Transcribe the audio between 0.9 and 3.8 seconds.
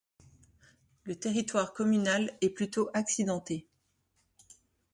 Le territoire communal est plutôt accidenté.